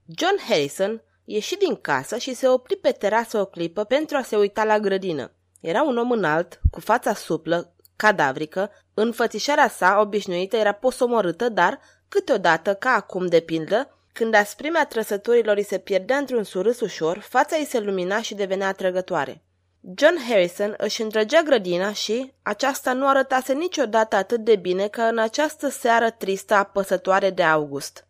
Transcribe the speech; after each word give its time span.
John 0.06 0.36
Harrison 0.48 1.02
ieși 1.24 1.56
din 1.56 1.76
casă 1.76 2.16
și 2.16 2.34
se 2.34 2.48
opri 2.48 2.76
pe 2.76 2.92
terasă 2.92 3.38
o 3.38 3.46
clipă 3.46 3.84
pentru 3.84 4.16
a 4.16 4.22
se 4.22 4.36
uita 4.36 4.64
la 4.64 4.80
grădină. 4.80 5.34
Era 5.60 5.82
un 5.82 5.98
om 5.98 6.10
înalt, 6.10 6.60
cu 6.70 6.80
fața 6.80 7.14
suplă, 7.14 7.76
cadavrică, 7.96 8.70
înfățișarea 8.94 9.68
sa 9.68 9.98
obișnuită 10.00 10.56
era 10.56 10.72
posomorâtă, 10.72 11.48
dar, 11.48 11.80
câteodată, 12.08 12.74
ca 12.74 12.90
acum 12.90 13.26
de 13.26 13.40
pildă, 13.40 13.96
când 14.12 14.34
asprimea 14.34 14.86
trăsăturilor 14.86 15.56
îi 15.56 15.64
se 15.64 15.78
pierdea 15.78 16.16
într-un 16.16 16.42
surâs 16.42 16.80
ușor, 16.80 17.18
fața 17.18 17.56
îi 17.56 17.64
se 17.64 17.80
lumina 17.80 18.22
și 18.22 18.34
devenea 18.34 18.68
atrăgătoare. 18.68 19.42
John 19.96 20.16
Harrison 20.28 20.74
își 20.78 21.02
îndrăgea 21.02 21.42
grădina 21.42 21.92
și 21.92 22.32
aceasta 22.42 22.92
nu 22.92 23.08
arătase 23.08 23.52
niciodată 23.52 24.16
atât 24.16 24.40
de 24.40 24.56
bine 24.56 24.88
ca 24.88 25.06
în 25.06 25.18
această 25.18 25.68
seară 25.68 26.10
tristă 26.10 26.54
apăsătoare 26.54 27.30
de 27.30 27.42
august. 27.42 28.06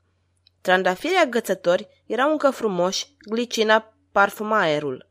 Trandafirii 0.60 1.16
agățători 1.16 1.88
erau 2.06 2.30
încă 2.30 2.50
frumoși, 2.50 3.16
glicina 3.30 3.94
parfuma 4.12 4.60
aerul. 4.60 5.10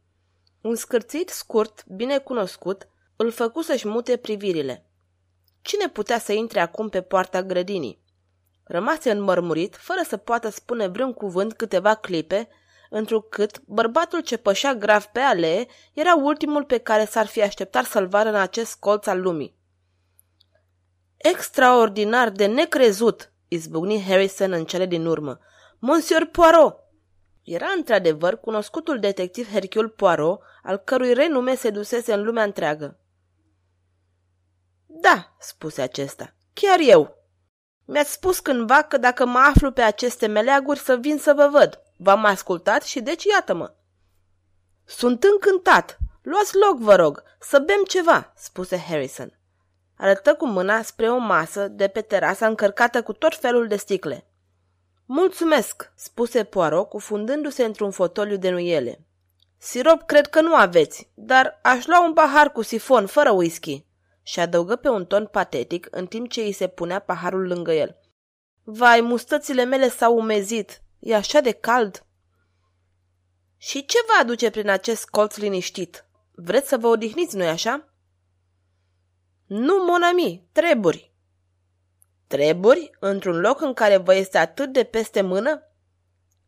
Un 0.62 0.76
scârțit 0.76 1.30
scurt, 1.30 1.84
bine 1.88 2.18
cunoscut, 2.18 2.88
îl 3.22 3.32
făcu 3.32 3.62
să-și 3.62 3.88
mute 3.88 4.18
privirile. 4.18 4.86
Cine 5.62 5.88
putea 5.88 6.20
să 6.20 6.32
intre 6.32 6.60
acum 6.60 6.90
pe 6.90 7.02
poarta 7.02 7.44
grădinii? 7.44 8.04
Rămase 8.64 9.12
înmărmurit, 9.12 9.76
fără 9.76 10.00
să 10.08 10.18
poată 10.18 10.50
spune 10.50 10.88
vreun 10.88 11.14
cuvânt 11.14 11.54
câteva 11.54 11.96
clipe, 11.96 12.50
întrucât 12.90 13.62
bărbatul 13.66 14.20
ce 14.20 14.38
pășea 14.38 14.76
grav 14.76 15.04
pe 15.04 15.20
alee 15.20 15.68
era 15.94 16.16
ultimul 16.16 16.64
pe 16.64 16.78
care 16.78 17.06
s-ar 17.06 17.26
fi 17.26 17.42
așteptat 17.42 17.86
să-l 17.86 18.08
vadă 18.08 18.30
în 18.30 18.36
acest 18.36 18.76
colț 18.76 19.06
al 19.06 19.22
lumii. 19.22 19.60
Extraordinar 21.18 22.30
de 22.30 22.46
necrezut, 22.46 23.34
izbucni 23.48 24.04
Harrison 24.04 24.52
în 24.52 24.66
cele 24.66 24.86
din 24.86 25.06
urmă. 25.06 25.40
Monsieur 25.80 26.26
Poirot! 26.26 26.80
Era 27.44 27.68
într-adevăr 27.76 28.40
cunoscutul 28.40 29.00
detectiv 29.00 29.52
Hercule 29.52 29.88
Poirot, 29.88 30.42
al 30.64 30.78
cărui 30.78 31.14
renume 31.14 31.56
se 31.56 31.70
dusese 31.70 32.14
în 32.14 32.24
lumea 32.24 32.44
întreagă. 32.44 33.01
Da, 34.94 35.36
spuse 35.40 35.82
acesta, 35.82 36.34
chiar 36.54 36.80
eu. 36.80 37.18
Mi-ați 37.86 38.12
spus 38.12 38.40
cândva 38.40 38.82
că 38.82 38.98
dacă 38.98 39.26
mă 39.26 39.40
aflu 39.40 39.72
pe 39.72 39.82
aceste 39.82 40.28
meleaguri 40.28 40.80
să 40.80 40.96
vin 40.96 41.18
să 41.18 41.34
vă 41.34 41.48
văd. 41.48 41.82
V-am 41.98 42.26
ascultat 42.26 42.84
și 42.84 43.02
deci 43.02 43.24
iată-mă. 43.24 43.74
Sunt 44.86 45.24
încântat. 45.24 45.98
Luați 46.22 46.56
loc, 46.56 46.78
vă 46.78 46.96
rog, 46.96 47.24
să 47.40 47.60
bem 47.60 47.84
ceva, 47.84 48.34
spuse 48.36 48.78
Harrison. 48.78 49.40
Arătă 49.98 50.36
cu 50.36 50.48
mâna 50.48 50.82
spre 50.82 51.10
o 51.10 51.18
masă 51.18 51.68
de 51.68 51.88
pe 51.88 52.02
terasa 52.02 52.48
încărcată 52.48 53.04
cu 53.04 53.14
tot 53.14 53.36
felul 53.36 53.68
de 53.68 53.76
sticle. 53.76 54.28
Mulțumesc, 55.06 55.92
spuse 55.96 56.44
Poirot, 56.44 56.90
cufundându-se 56.90 57.64
într-un 57.64 57.92
fotoliu 57.92 58.38
de 58.38 58.50
nuiele. 58.50 59.06
Sirop 59.58 60.02
cred 60.02 60.28
că 60.28 60.42
nu 60.42 60.56
aveți, 60.56 61.12
dar 61.14 61.60
aș 61.64 61.86
lua 61.86 62.06
un 62.06 62.14
pahar 62.14 62.52
cu 62.52 62.62
sifon, 62.62 63.06
fără 63.06 63.32
whisky 63.32 63.90
și 64.32 64.40
adăugă 64.40 64.76
pe 64.76 64.90
un 64.90 65.06
ton 65.06 65.26
patetic 65.26 65.88
în 65.90 66.08
timp 66.08 66.30
ce 66.30 66.42
îi 66.42 66.52
se 66.52 66.68
punea 66.68 67.00
paharul 67.00 67.48
lângă 67.48 67.72
el. 67.72 67.98
Vai, 68.64 69.02
mustățile 69.02 69.64
mele 69.64 69.90
s-au 69.90 70.18
umezit. 70.18 70.82
E 71.00 71.16
așa 71.16 71.40
de 71.40 71.52
cald. 71.52 72.06
Și 73.58 73.86
ce 73.86 73.98
vă 74.08 74.14
aduce 74.22 74.50
prin 74.50 74.70
acest 74.70 75.06
colț 75.06 75.36
liniștit? 75.36 76.06
Vreți 76.32 76.68
să 76.68 76.78
vă 76.78 76.88
odihniți, 76.88 77.36
nu-i 77.36 77.48
așa? 77.48 77.94
Nu, 79.46 79.86
monami, 79.86 80.48
treburi. 80.52 81.14
Treburi? 82.28 82.92
Într-un 83.00 83.40
loc 83.40 83.62
în 83.62 83.74
care 83.74 83.98
vă 83.98 84.16
este 84.16 84.38
atât 84.38 84.72
de 84.72 84.84
peste 84.84 85.22
mână? 85.22 85.62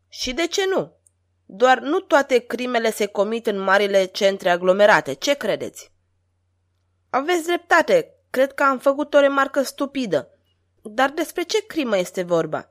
Și 0.08 0.32
de 0.32 0.46
ce 0.46 0.66
nu? 0.66 0.96
Doar 1.44 1.78
nu 1.80 2.00
toate 2.00 2.38
crimele 2.38 2.90
se 2.90 3.06
comit 3.06 3.46
în 3.46 3.58
marile 3.58 4.04
centre 4.04 4.50
aglomerate. 4.50 5.12
Ce 5.12 5.34
credeți? 5.34 5.93
Aveți 7.14 7.44
dreptate, 7.46 8.14
cred 8.30 8.52
că 8.52 8.62
am 8.62 8.78
făcut 8.78 9.14
o 9.14 9.20
remarcă 9.20 9.62
stupidă. 9.62 10.28
Dar 10.82 11.10
despre 11.10 11.42
ce 11.42 11.66
crimă 11.66 11.96
este 11.96 12.22
vorba? 12.22 12.70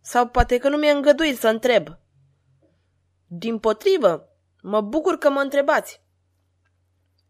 Sau 0.00 0.26
poate 0.26 0.58
că 0.58 0.68
nu 0.68 0.76
mi-e 0.76 0.90
îngăduit 0.90 1.38
să 1.38 1.48
întreb. 1.48 1.88
Din 3.26 3.58
potrivă, 3.58 4.28
mă 4.62 4.80
bucur 4.80 5.18
că 5.18 5.30
mă 5.30 5.40
întrebați. 5.40 6.02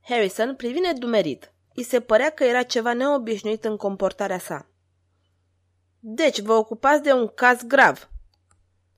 Harrison 0.01 0.57
privi 0.57 0.79
nedumerit. 0.79 1.53
I 1.75 1.83
se 1.83 2.01
părea 2.01 2.31
că 2.31 2.45
era 2.45 2.63
ceva 2.63 2.93
neobișnuit 2.93 3.65
în 3.65 3.77
comportarea 3.77 4.39
sa. 4.39 4.69
Deci, 5.99 6.41
vă 6.41 6.53
ocupați 6.53 7.03
de 7.03 7.13
un 7.13 7.29
caz 7.29 7.63
grav. 7.63 8.11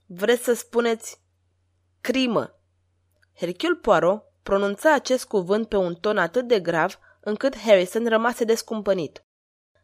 Vreți 0.06 0.44
să 0.44 0.52
spuneți 0.52 1.22
crimă. 2.00 2.60
Hercule 3.34 3.74
Poirot 3.74 4.24
pronunța 4.42 4.94
acest 4.94 5.24
cuvânt 5.24 5.68
pe 5.68 5.76
un 5.76 5.94
ton 5.94 6.18
atât 6.18 6.46
de 6.46 6.60
grav 6.60 6.98
încât 7.28 7.56
Harrison 7.56 8.06
rămase 8.06 8.44
descumpănit. 8.44 9.24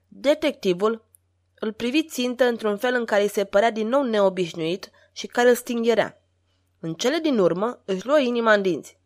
Detectivul 0.08 1.08
îl 1.54 1.72
privi 1.72 2.04
țintă 2.04 2.44
într-un 2.44 2.76
fel 2.76 2.94
în 2.94 3.04
care 3.04 3.22
îi 3.22 3.28
se 3.28 3.44
părea 3.44 3.70
din 3.70 3.88
nou 3.88 4.02
neobișnuit 4.02 4.90
și 5.12 5.26
care 5.26 5.48
îl 5.48 5.54
stingherea. 5.54 6.22
În 6.80 6.94
cele 6.94 7.18
din 7.18 7.38
urmă 7.38 7.82
își 7.84 8.06
luă 8.06 8.18
inima 8.18 8.52
în 8.52 8.62
dinți. 8.62 8.98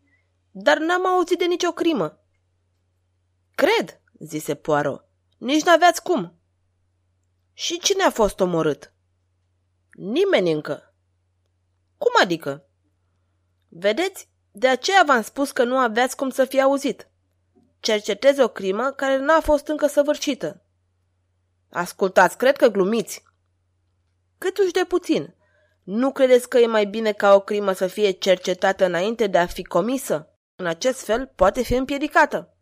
Dar 0.51 0.77
n-am 0.77 1.05
auzit 1.05 1.37
de 1.37 1.45
nicio 1.45 1.71
crimă. 1.71 2.19
Cred, 3.55 4.01
zise 4.19 4.55
Poirot. 4.55 5.05
Nici 5.37 5.63
n-aveați 5.63 6.03
cum. 6.03 6.39
Și 7.53 7.79
cine 7.79 8.03
a 8.03 8.09
fost 8.09 8.39
omorât? 8.39 8.93
Nimeni 9.91 10.51
încă. 10.51 10.95
Cum 11.97 12.11
adică? 12.21 12.69
Vedeți, 13.67 14.29
de 14.51 14.67
aceea 14.67 15.03
v-am 15.05 15.21
spus 15.21 15.51
că 15.51 15.63
nu 15.63 15.77
aveați 15.77 16.15
cum 16.15 16.29
să 16.29 16.45
fie 16.45 16.61
auzit 16.61 17.09
cerceteze 17.79 18.43
o 18.43 18.47
crimă 18.47 18.91
care 18.91 19.17
n-a 19.17 19.39
fost 19.39 19.67
încă 19.67 19.87
săvârșită. 19.87 20.63
Ascultați, 21.69 22.37
cred 22.37 22.57
că 22.57 22.67
glumiți. 22.67 23.23
Câtuși 24.37 24.71
de 24.71 24.85
puțin. 24.87 25.35
Nu 25.83 26.11
credeți 26.11 26.49
că 26.49 26.57
e 26.57 26.67
mai 26.67 26.85
bine 26.85 27.11
ca 27.11 27.33
o 27.33 27.39
crimă 27.39 27.71
să 27.71 27.87
fie 27.87 28.11
cercetată 28.11 28.85
înainte 28.85 29.27
de 29.27 29.37
a 29.37 29.45
fi 29.45 29.63
comisă? 29.63 30.33
În 30.55 30.65
acest 30.65 31.03
fel 31.03 31.31
poate 31.35 31.61
fi 31.61 31.73
împiedicată. 31.73 32.53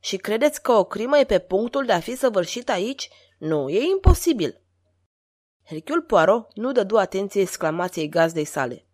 Și 0.00 0.16
credeți 0.16 0.62
că 0.62 0.72
o 0.72 0.84
crimă 0.84 1.18
e 1.18 1.24
pe 1.24 1.38
punctul 1.38 1.84
de 1.84 1.92
a 1.92 2.00
fi 2.00 2.16
săvârșită 2.16 2.72
aici? 2.72 3.08
Nu, 3.38 3.68
e 3.68 3.80
imposibil. 3.90 4.60
Hercule 5.64 6.00
Poirot 6.00 6.56
nu 6.56 6.72
dădu 6.72 6.96
atenție 6.96 7.40
exclamației 7.40 8.08
gazdei 8.08 8.44
sale. 8.44 8.86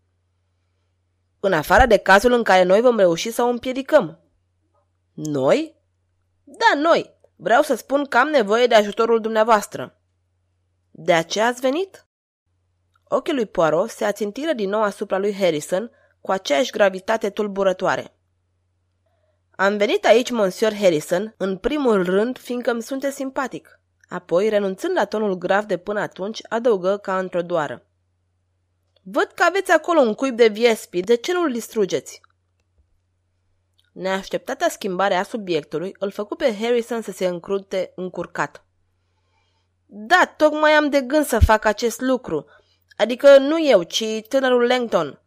În 1.40 1.52
afară 1.52 1.86
de 1.86 1.96
cazul 1.96 2.32
în 2.32 2.42
care 2.42 2.62
noi 2.62 2.80
vom 2.80 2.96
reuși 2.96 3.30
să 3.30 3.42
o 3.42 3.46
împiedicăm, 3.46 4.20
noi? 5.14 5.76
Da, 6.44 6.80
noi. 6.80 7.18
Vreau 7.36 7.62
să 7.62 7.74
spun 7.74 8.04
că 8.04 8.18
am 8.18 8.28
nevoie 8.28 8.66
de 8.66 8.74
ajutorul 8.74 9.20
dumneavoastră. 9.20 10.00
De 10.90 11.12
aceea 11.12 11.46
ați 11.46 11.60
venit? 11.60 12.06
Ochii 13.04 13.34
lui 13.34 13.46
Poirot 13.46 13.88
se 13.88 14.04
ațintiră 14.04 14.52
din 14.52 14.68
nou 14.68 14.82
asupra 14.82 15.18
lui 15.18 15.34
Harrison 15.34 15.90
cu 16.20 16.30
aceeași 16.30 16.70
gravitate 16.70 17.30
tulburătoare. 17.30 18.14
Am 19.50 19.76
venit 19.76 20.04
aici, 20.04 20.30
monsieur 20.30 20.74
Harrison, 20.74 21.34
în 21.36 21.56
primul 21.56 22.04
rând, 22.04 22.38
fiindcă 22.38 22.70
îmi 22.70 22.82
sunte 22.82 23.10
simpatic. 23.10 23.80
Apoi, 24.08 24.48
renunțând 24.48 24.96
la 24.96 25.04
tonul 25.04 25.34
grav 25.34 25.64
de 25.64 25.76
până 25.76 26.00
atunci, 26.00 26.40
adăugă 26.48 26.96
ca 26.96 27.18
într-o 27.18 27.42
doară. 27.42 27.86
Văd 29.02 29.32
că 29.34 29.42
aveți 29.42 29.72
acolo 29.72 30.00
un 30.00 30.14
cuib 30.14 30.36
de 30.36 30.48
viespi, 30.48 31.00
de 31.00 31.14
ce 31.14 31.32
nu-l 31.32 31.52
distrugeți? 31.52 32.20
Neașteptata 34.00 34.68
schimbare 34.68 35.14
a 35.14 35.22
subiectului 35.22 35.94
îl 35.98 36.10
făcu 36.10 36.34
pe 36.34 36.56
Harrison 36.60 37.02
să 37.02 37.12
se 37.12 37.26
încrunte 37.26 37.92
încurcat. 37.96 38.64
Da, 39.86 40.34
tocmai 40.36 40.70
am 40.70 40.90
de 40.90 41.00
gând 41.00 41.26
să 41.26 41.38
fac 41.38 41.64
acest 41.64 42.00
lucru. 42.00 42.46
Adică 42.96 43.38
nu 43.38 43.68
eu, 43.68 43.82
ci 43.82 44.04
tânărul 44.28 44.66
Langton. 44.66 45.22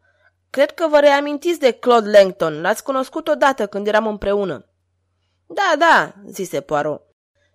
Cred 0.49 0.71
că 0.71 0.87
vă 0.87 0.99
reamintiți 0.99 1.59
de 1.59 1.71
Claude 1.71 2.09
Langton. 2.09 2.61
L-ați 2.61 2.83
cunoscut 2.83 3.27
odată 3.27 3.67
când 3.67 3.87
eram 3.87 4.07
împreună. 4.07 4.69
Da, 5.47 5.75
da, 5.77 6.13
zise 6.25 6.61
Poirot. 6.61 7.01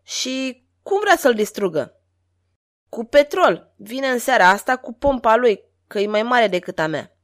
Și 0.02 0.66
cum 0.82 1.00
vrea 1.00 1.16
să-l 1.16 1.34
distrugă? 1.34 2.02
Cu 2.88 3.04
petrol. 3.04 3.72
Vine 3.76 4.08
în 4.08 4.18
seara 4.18 4.48
asta 4.48 4.76
cu 4.76 4.92
pompa 4.92 5.36
lui, 5.36 5.60
că 5.86 5.98
e 5.98 6.06
mai 6.06 6.22
mare 6.22 6.48
decât 6.48 6.78
a 6.78 6.86
mea. 6.86 7.16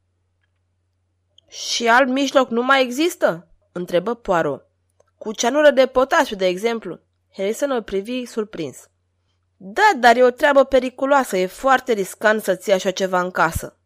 Și 1.49 1.89
alt 1.89 2.09
mijloc 2.09 2.49
nu 2.49 2.63
mai 2.63 2.83
există? 2.83 3.49
Întrebă 3.77 4.15
Poirot. 4.15 4.67
Cu 5.19 5.33
ceanură 5.33 5.71
de 5.71 5.87
potasiu, 5.87 6.37
de 6.37 6.47
exemplu. 6.47 7.01
Harrison 7.33 7.71
o 7.71 7.81
privi 7.81 8.25
surprins. 8.25 8.89
Da, 9.57 9.91
dar 9.97 10.17
e 10.17 10.23
o 10.23 10.31
treabă 10.31 10.65
periculoasă, 10.65 11.37
e 11.37 11.47
foarte 11.47 11.93
riscant 11.93 12.43
să 12.43 12.55
ții 12.55 12.73
așa 12.73 12.91
ceva 12.91 13.21
în 13.21 13.31
casă. 13.31 13.79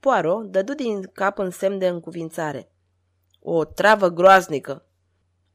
Poirot 0.00 0.50
dădu 0.50 0.74
din 0.74 1.10
cap 1.12 1.38
în 1.38 1.50
semn 1.50 1.78
de 1.78 1.86
încuvințare. 1.86 2.70
O 3.40 3.64
travă 3.64 4.08
groaznică. 4.08 4.84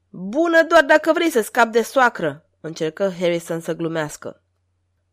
Bună 0.10 0.64
doar 0.64 0.84
dacă 0.84 1.12
vrei 1.14 1.30
să 1.30 1.42
scapi 1.42 1.72
de 1.72 1.82
soacră, 1.82 2.50
încercă 2.60 3.14
Harrison 3.20 3.60
să 3.60 3.74
glumească. 3.74 4.44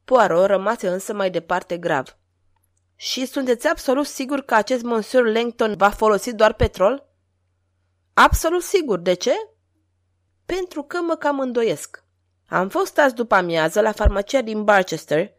Poirot 0.04 0.46
rămase 0.46 0.88
însă 0.88 1.12
mai 1.12 1.30
departe 1.30 1.76
grav. 1.76 2.16
Și 2.96 3.26
sunteți 3.26 3.66
absolut 3.66 4.06
sigur 4.06 4.40
că 4.40 4.54
acest 4.54 4.82
Monsieur 4.82 5.32
Langton 5.32 5.76
va 5.76 5.90
folosi 5.90 6.34
doar 6.34 6.52
petrol? 6.52 7.07
Absolut 8.20 8.62
sigur. 8.62 8.98
De 8.98 9.14
ce? 9.14 9.32
Pentru 10.46 10.82
că 10.82 11.00
mă 11.00 11.14
cam 11.14 11.40
îndoiesc. 11.40 12.04
Am 12.48 12.68
fost 12.68 12.98
azi 12.98 13.14
după 13.14 13.34
amiază 13.34 13.80
la 13.80 13.92
farmacia 13.92 14.40
din 14.40 14.64
Barchester 14.64 15.34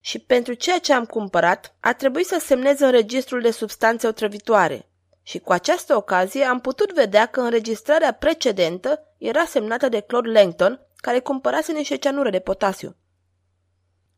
și 0.00 0.18
pentru 0.18 0.54
ceea 0.54 0.78
ce 0.78 0.92
am 0.92 1.04
cumpărat 1.04 1.76
a 1.80 1.92
trebuit 1.92 2.26
să 2.26 2.38
semnez 2.40 2.80
în 2.80 2.90
registrul 2.90 3.40
de 3.40 3.50
substanțe 3.50 4.06
otrăvitoare. 4.06 4.90
Și 5.22 5.38
cu 5.38 5.52
această 5.52 5.96
ocazie 5.96 6.44
am 6.44 6.60
putut 6.60 6.92
vedea 6.92 7.26
că 7.26 7.40
înregistrarea 7.40 8.12
precedentă 8.12 9.14
era 9.18 9.44
semnată 9.44 9.88
de 9.88 10.00
Claude 10.00 10.30
Langton, 10.30 10.80
care 10.96 11.20
cumpărase 11.20 11.72
niște 11.72 11.96
cianură 11.96 12.30
de 12.30 12.40
potasiu. 12.40 12.96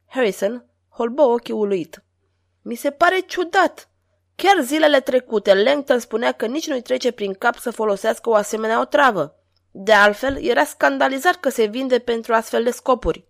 Harrison 0.06 0.66
holbă 0.88 1.22
ochii 1.22 1.54
uluit. 1.54 2.04
Mi 2.62 2.74
se 2.74 2.90
pare 2.90 3.20
ciudat. 3.20 3.89
Chiar 4.42 4.62
zilele 4.62 5.00
trecute, 5.00 5.62
Langton 5.62 5.98
spunea 5.98 6.32
că 6.32 6.46
nici 6.46 6.68
nu-i 6.68 6.82
trece 6.82 7.10
prin 7.10 7.34
cap 7.34 7.56
să 7.56 7.70
folosească 7.70 8.28
o 8.28 8.34
asemenea 8.34 8.80
otravă. 8.80 9.36
De 9.70 9.92
altfel, 9.92 10.44
era 10.44 10.64
scandalizat 10.64 11.34
că 11.34 11.48
se 11.48 11.64
vinde 11.64 11.98
pentru 11.98 12.34
astfel 12.34 12.64
de 12.64 12.70
scopuri. 12.70 13.28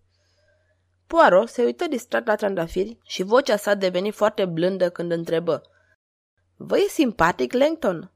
Poirot 1.06 1.48
se 1.48 1.64
uită 1.64 1.86
distrat 1.88 2.26
la 2.26 2.34
trandafiri 2.34 2.98
și 3.04 3.22
vocea 3.22 3.56
sa 3.56 3.74
deveni 3.74 4.10
foarte 4.10 4.44
blândă 4.44 4.90
când 4.90 5.10
întrebă. 5.12 5.62
Vă 6.56 6.78
e 6.78 6.88
simpatic, 6.88 7.52
Langton? 7.52 8.12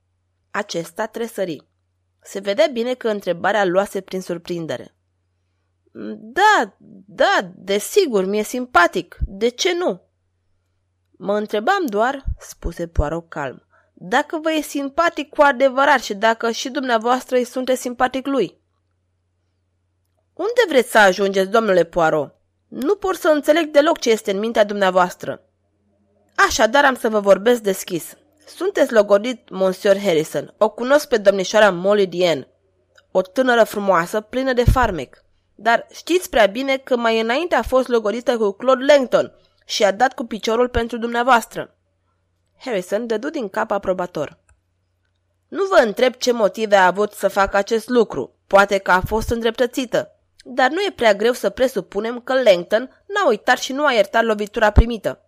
Acesta 0.51 1.07
tresări. 1.07 1.67
Se 2.23 2.39
vedea 2.39 2.67
bine 2.73 2.95
că 2.95 3.09
întrebarea 3.09 3.65
luase 3.65 4.01
prin 4.01 4.21
surprindere. 4.21 4.97
Da, 6.17 6.77
da, 7.07 7.53
desigur, 7.55 8.25
mi-e 8.25 8.43
simpatic. 8.43 9.19
De 9.27 9.49
ce 9.49 9.75
nu? 9.75 10.03
Mă 11.27 11.37
întrebam 11.37 11.87
doar, 11.87 12.25
spuse 12.39 12.87
Poirot 12.87 13.29
calm, 13.29 13.67
dacă 13.95 14.39
vă 14.43 14.53
e 14.53 14.61
simpatic 14.61 15.29
cu 15.29 15.43
adevărat 15.43 16.01
și 16.01 16.15
dacă 16.15 16.51
și 16.51 16.69
dumneavoastră 16.69 17.37
îi 17.37 17.45
sunteți 17.45 17.81
simpatic 17.81 18.27
lui. 18.27 18.61
Unde 20.35 20.61
vreți 20.69 20.91
să 20.91 20.99
ajungeți, 20.99 21.51
domnule 21.51 21.85
Poirot? 21.85 22.35
Nu 22.69 22.95
pot 22.95 23.15
să 23.17 23.29
înțeleg 23.29 23.71
deloc 23.71 23.99
ce 23.99 24.11
este 24.11 24.31
în 24.31 24.39
mintea 24.39 24.65
dumneavoastră. 24.65 25.43
Așadar 26.35 26.85
am 26.85 26.95
să 26.95 27.09
vă 27.09 27.21
vorbesc 27.21 27.61
deschis. 27.61 28.17
Sunteți 28.47 28.93
logodit, 28.93 29.51
Monsieur 29.51 29.99
Harrison. 29.99 30.55
O 30.59 30.71
cunosc 30.71 31.09
pe 31.09 31.17
domnișoara 31.17 31.71
Molly 31.71 32.07
Dien, 32.07 32.49
o 33.11 33.23
tânără 33.23 33.65
frumoasă, 33.65 34.21
plină 34.21 34.53
de 34.53 34.65
farmec. 34.65 35.25
Dar 35.55 35.87
știți 35.93 36.31
prea 36.31 36.47
bine 36.47 36.77
că 36.77 36.97
mai 36.97 37.21
înainte 37.21 37.55
a 37.55 37.63
fost 37.63 37.89
logodită 37.89 38.37
cu 38.37 38.51
Claude 38.51 38.85
Langton 38.85 39.33
și 39.65 39.85
a 39.85 39.91
dat 39.91 40.15
cu 40.15 40.25
piciorul 40.25 40.69
pentru 40.69 40.99
dumneavoastră. 40.99 41.77
Harrison 42.59 43.07
dădu 43.07 43.31
din 43.31 43.49
cap 43.49 43.71
aprobator. 43.71 44.39
Nu 45.49 45.65
vă 45.65 45.83
întreb 45.85 46.15
ce 46.15 46.33
motive 46.33 46.77
a 46.77 46.87
avut 46.87 47.13
să 47.13 47.29
facă 47.29 47.57
acest 47.57 47.89
lucru. 47.89 48.39
Poate 48.47 48.79
că 48.79 48.91
a 48.91 49.01
fost 49.01 49.31
îndreptățită. 49.31 50.09
Dar 50.45 50.71
nu 50.71 50.81
e 50.81 50.93
prea 50.97 51.15
greu 51.15 51.33
să 51.33 51.51
presupunem 51.51 52.21
că 52.21 52.43
Langton 52.43 53.05
n-a 53.07 53.29
uitat 53.29 53.59
și 53.59 53.73
nu 53.73 53.85
a 53.85 53.93
iertat 53.93 54.25
lovitura 54.25 54.71
primită. 54.71 55.25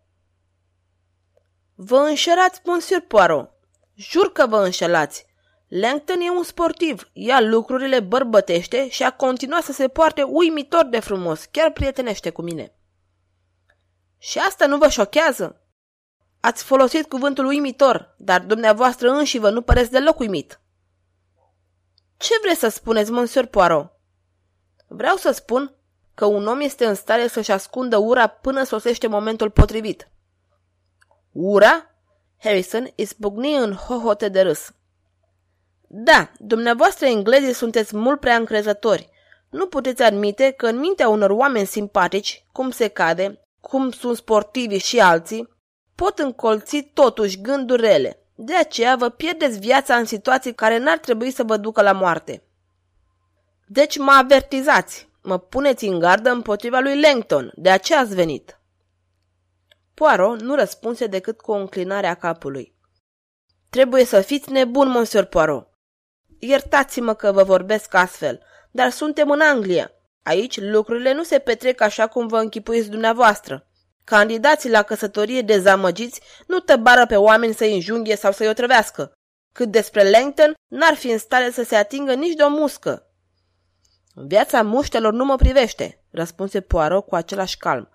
Vă 1.75 1.97
înșelați, 1.97 2.61
Monsieur 2.65 3.01
Poirot. 3.01 3.51
Jur 3.95 4.33
că 4.33 4.47
vă 4.47 4.65
înșelați. 4.65 5.27
Langton 5.69 6.21
e 6.21 6.31
un 6.31 6.43
sportiv, 6.43 7.11
ia 7.13 7.41
lucrurile 7.41 8.01
bărbătește 8.01 8.89
și 8.89 9.03
a 9.03 9.11
continuat 9.11 9.63
să 9.63 9.73
se 9.73 9.89
poarte 9.89 10.23
uimitor 10.23 10.85
de 10.85 11.01
frumos, 11.01 11.45
chiar 11.45 11.73
prietenește 11.73 12.31
cu 12.31 12.43
mine. 12.43 12.76
Și 14.27 14.39
asta 14.39 14.67
nu 14.67 14.77
vă 14.77 14.89
șochează? 14.89 15.61
Ați 16.41 16.65
folosit 16.65 17.09
cuvântul 17.09 17.45
uimitor, 17.45 18.15
dar 18.19 18.41
dumneavoastră 18.41 19.11
înși 19.11 19.39
vă 19.39 19.51
nu 19.51 19.63
păreți 19.63 19.91
deloc 19.91 20.19
uimit. 20.19 20.61
Ce 22.17 22.35
vreți 22.43 22.59
să 22.59 22.69
spuneți, 22.69 23.11
Monsieur 23.11 23.47
Poirot? 23.47 23.93
Vreau 24.87 25.17
să 25.17 25.31
spun 25.31 25.75
că 26.15 26.25
un 26.25 26.47
om 26.47 26.61
este 26.61 26.87
în 26.87 26.95
stare 26.95 27.27
să-și 27.27 27.51
ascundă 27.51 27.97
ura 27.97 28.27
până 28.27 28.65
sosește 28.65 29.07
momentul 29.07 29.51
potrivit. 29.51 30.09
Ura? 31.33 31.91
Harrison 32.39 32.91
izbucni 32.95 33.57
în 33.57 33.73
hohote 33.73 34.29
de 34.29 34.41
râs. 34.41 34.73
Da, 35.89 36.31
dumneavoastră 36.39 37.07
englezii 37.07 37.53
sunteți 37.53 37.97
mult 37.97 38.21
prea 38.21 38.37
încrezători. 38.37 39.11
Nu 39.51 39.67
puteți 39.67 40.03
admite 40.03 40.51
că 40.51 40.67
în 40.67 40.79
mintea 40.79 41.09
unor 41.09 41.31
oameni 41.31 41.67
simpatici, 41.67 42.45
cum 42.53 42.71
se 42.71 42.89
cade, 42.89 43.46
cum 43.67 43.91
sunt 43.91 44.17
sportivi 44.17 44.77
și 44.77 45.01
alții, 45.01 45.49
pot 45.95 46.19
încolți 46.19 46.91
totuși 46.95 47.41
gânduri 47.41 47.83
rele. 47.83 48.21
De 48.35 48.55
aceea 48.55 48.97
vă 48.97 49.09
pierdeți 49.09 49.59
viața 49.59 49.97
în 49.97 50.05
situații 50.05 50.55
care 50.55 50.79
n-ar 50.79 50.99
trebui 50.99 51.31
să 51.31 51.43
vă 51.45 51.57
ducă 51.57 51.83
la 51.83 51.93
moarte. 51.93 52.43
Deci 53.67 53.99
mă 53.99 54.11
avertizați, 54.11 55.09
mă 55.23 55.39
puneți 55.39 55.85
în 55.85 55.99
gardă 55.99 56.31
împotriva 56.31 56.79
lui 56.79 57.01
Langton, 57.01 57.53
de 57.55 57.71
aceea 57.71 58.01
ați 58.01 58.15
venit. 58.15 58.61
Poirot 59.95 60.41
nu 60.41 60.55
răspunse 60.55 61.07
decât 61.07 61.41
cu 61.41 61.53
o 61.53 61.57
înclinare 61.57 62.07
a 62.07 62.15
capului. 62.15 62.75
Trebuie 63.71 64.05
să 64.05 64.21
fiți 64.21 64.51
nebun, 64.51 64.89
monsieur 64.89 65.25
Poirot. 65.25 65.69
Iertați-mă 66.39 67.15
că 67.15 67.33
vă 67.33 67.43
vorbesc 67.43 67.95
astfel, 67.95 68.43
dar 68.71 68.91
suntem 68.91 69.31
în 69.31 69.41
Anglia. 69.41 69.91
Aici 70.27 70.61
lucrurile 70.61 71.13
nu 71.13 71.23
se 71.23 71.39
petrec 71.39 71.81
așa 71.81 72.07
cum 72.07 72.27
vă 72.27 72.39
închipuiți 72.39 72.91
dumneavoastră. 72.91 73.67
Candidații 74.05 74.71
la 74.71 74.83
căsătorie 74.83 75.43
dezamăgiți 75.43 76.21
nu 76.47 76.59
tăbară 76.59 77.07
pe 77.07 77.17
oameni 77.17 77.55
să-i 77.55 77.75
înjunghe 77.75 78.15
sau 78.15 78.33
să-i 78.33 78.49
otrăvească. 78.49 79.13
Cât 79.53 79.71
despre 79.71 80.11
Langton, 80.11 80.55
n-ar 80.67 80.95
fi 80.95 81.11
în 81.11 81.19
stare 81.19 81.51
să 81.51 81.63
se 81.63 81.77
atingă 81.77 82.15
nici 82.15 82.35
de 82.35 82.43
o 82.43 82.49
muscă. 82.49 83.11
Viața 84.15 84.63
muștelor 84.63 85.13
nu 85.13 85.25
mă 85.25 85.37
privește, 85.37 86.05
răspunse 86.11 86.61
Poirot 86.61 87.07
cu 87.07 87.15
același 87.15 87.57
calm. 87.57 87.91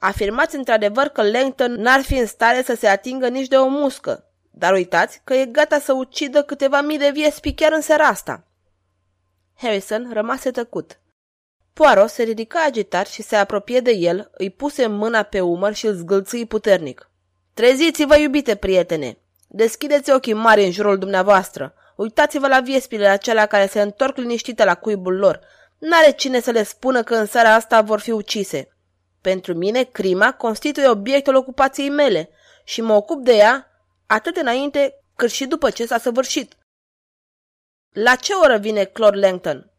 Afirmați 0.00 0.56
într-adevăr 0.56 1.06
că 1.06 1.30
Langton 1.30 1.72
n-ar 1.72 2.00
fi 2.00 2.14
în 2.14 2.26
stare 2.26 2.62
să 2.62 2.74
se 2.74 2.86
atingă 2.86 3.28
nici 3.28 3.48
de 3.48 3.56
o 3.56 3.68
muscă, 3.68 4.24
dar 4.50 4.72
uitați 4.72 5.20
că 5.24 5.34
e 5.34 5.46
gata 5.46 5.78
să 5.78 5.92
ucidă 5.92 6.42
câteva 6.42 6.80
mii 6.80 6.98
de 6.98 7.10
viespi 7.12 7.54
chiar 7.54 7.72
în 7.72 7.80
seara 7.80 8.06
asta. 8.06 8.46
Harrison 9.54 10.10
rămase 10.12 10.50
tăcut. 10.50 11.00
Poirot 11.72 12.08
se 12.08 12.22
ridică 12.22 12.58
agitat 12.66 13.06
și 13.06 13.22
se 13.22 13.36
apropie 13.36 13.80
de 13.80 13.90
el, 13.90 14.30
îi 14.32 14.50
puse 14.50 14.86
mâna 14.86 15.22
pe 15.22 15.40
umăr 15.40 15.74
și 15.74 15.86
îl 15.86 15.94
zgâlțâi 15.94 16.46
puternic. 16.46 17.10
Treziți-vă, 17.54 18.16
iubite 18.16 18.54
prietene! 18.54 19.18
Deschideți 19.48 20.10
ochii 20.10 20.32
mari 20.32 20.64
în 20.64 20.70
jurul 20.70 20.98
dumneavoastră. 20.98 21.74
Uitați-vă 21.96 22.46
la 22.46 22.60
viespile 22.60 23.06
acelea 23.06 23.46
care 23.46 23.66
se 23.66 23.80
întorc 23.80 24.16
liniștite 24.16 24.64
la 24.64 24.74
cuibul 24.74 25.16
lor. 25.16 25.40
N-are 25.78 26.10
cine 26.10 26.40
să 26.40 26.50
le 26.50 26.62
spună 26.62 27.02
că 27.02 27.14
în 27.14 27.26
seara 27.26 27.54
asta 27.54 27.82
vor 27.82 28.00
fi 28.00 28.10
ucise. 28.10 28.76
Pentru 29.20 29.54
mine, 29.54 29.82
crima 29.82 30.32
constituie 30.32 30.88
obiectul 30.88 31.34
ocupației 31.34 31.88
mele 31.88 32.30
și 32.64 32.80
mă 32.80 32.92
ocup 32.92 33.24
de 33.24 33.32
ea 33.32 33.70
atât 34.06 34.36
înainte 34.36 34.94
cât 35.16 35.30
și 35.30 35.46
după 35.46 35.70
ce 35.70 35.86
s-a 35.86 35.98
săvârșit. 35.98 36.56
La 37.90 38.14
ce 38.14 38.32
oră 38.32 38.56
vine 38.56 38.84
Claude 38.84 39.18
Langton? 39.18 39.69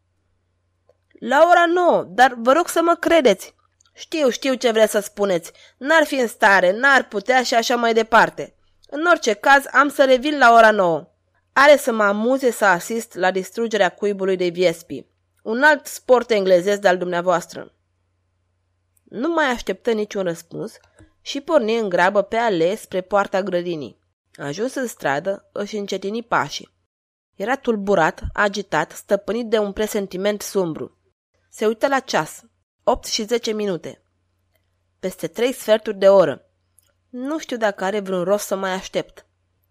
La 1.23 1.47
ora 1.49 1.65
nouă, 1.65 2.03
dar 2.07 2.33
vă 2.37 2.51
rog 2.51 2.67
să 2.67 2.81
mă 2.83 2.95
credeți. 2.95 3.55
Știu, 3.93 4.29
știu 4.29 4.53
ce 4.53 4.71
vreți 4.71 4.91
să 4.91 4.99
spuneți. 4.99 5.51
N-ar 5.77 6.03
fi 6.03 6.15
în 6.15 6.27
stare, 6.27 6.71
n-ar 6.71 7.07
putea 7.07 7.43
și 7.43 7.55
așa 7.55 7.75
mai 7.75 7.93
departe. 7.93 8.55
În 8.89 9.05
orice 9.05 9.33
caz, 9.33 9.63
am 9.71 9.89
să 9.89 10.05
revin 10.05 10.37
la 10.37 10.53
ora 10.53 10.71
nouă. 10.71 11.07
Are 11.53 11.77
să 11.77 11.91
mă 11.91 12.03
amuze 12.03 12.51
să 12.51 12.65
asist 12.65 13.13
la 13.13 13.31
distrugerea 13.31 13.89
cuibului 13.89 14.35
de 14.35 14.47
viespi. 14.47 15.05
Un 15.43 15.63
alt 15.63 15.85
sport 15.85 16.31
englezesc 16.31 16.81
de-al 16.81 16.97
dumneavoastră. 16.97 17.73
Nu 19.03 19.29
mai 19.29 19.45
așteptă 19.45 19.91
niciun 19.91 20.23
răspuns 20.23 20.77
și 21.21 21.41
porni 21.41 21.77
în 21.77 21.89
grabă 21.89 22.21
pe 22.21 22.35
ale 22.35 22.75
spre 22.75 23.01
poarta 23.01 23.41
grădinii. 23.41 23.99
Ajuns 24.33 24.73
în 24.73 24.87
stradă, 24.87 25.49
își 25.51 25.77
încetini 25.77 26.23
pașii. 26.23 26.73
Era 27.35 27.55
tulburat, 27.55 28.21
agitat, 28.33 28.91
stăpânit 28.91 29.47
de 29.47 29.57
un 29.57 29.71
presentiment 29.71 30.41
sumbru. 30.41 30.95
Se 31.53 31.65
uită 31.65 31.87
la 31.87 31.99
ceas. 31.99 32.43
8 32.83 33.05
și 33.05 33.23
10 33.23 33.51
minute. 33.51 34.01
Peste 34.99 35.27
trei 35.27 35.53
sferturi 35.53 35.97
de 35.97 36.09
oră. 36.09 36.45
Nu 37.09 37.39
știu 37.39 37.57
dacă 37.57 37.83
are 37.83 37.99
vreun 37.99 38.23
rost 38.23 38.45
să 38.45 38.55
mai 38.55 38.71
aștept. 38.71 39.25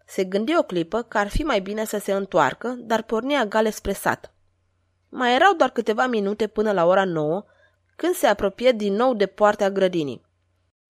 Se 0.05 0.23
gândi 0.23 0.57
o 0.57 0.61
clipă 0.61 1.01
că 1.01 1.17
ar 1.17 1.27
fi 1.27 1.43
mai 1.43 1.61
bine 1.61 1.85
să 1.85 1.97
se 1.97 2.13
întoarcă, 2.13 2.67
dar 2.67 3.01
pornea 3.01 3.45
gale 3.45 3.69
spre 3.69 3.93
sat. 3.93 4.33
Mai 5.09 5.35
erau 5.35 5.53
doar 5.53 5.69
câteva 5.69 6.05
minute 6.05 6.47
până 6.47 6.71
la 6.71 6.85
ora 6.85 7.05
nouă, 7.05 7.45
când 7.95 8.15
se 8.15 8.27
apropie 8.27 8.71
din 8.71 8.93
nou 8.93 9.13
de 9.13 9.25
poarta 9.25 9.69
grădinii. 9.69 10.25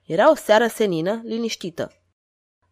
Era 0.05 0.31
o 0.31 0.35
seară 0.35 0.67
senină, 0.67 1.21
liniștită. 1.23 1.91